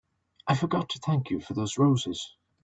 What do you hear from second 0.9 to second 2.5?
thank you for those roses.